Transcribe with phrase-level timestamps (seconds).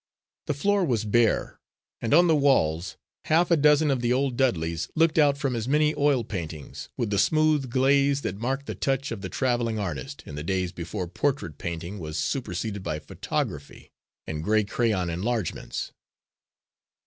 [0.47, 1.59] The floor was bare,
[2.01, 5.67] and on the walls half a dozen of the old Dudleys looked out from as
[5.67, 10.23] many oil paintings, with the smooth glaze that marked the touch of the travelling artist,
[10.25, 13.91] in the days before portrait painting was superseded by photography
[14.25, 15.91] and crayon enlargements.